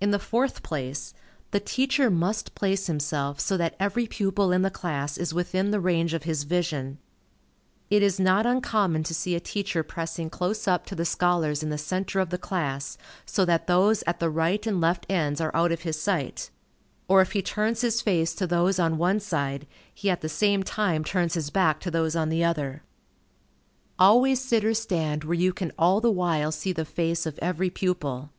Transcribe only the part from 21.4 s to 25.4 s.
back to those on the other. Always sit or stand where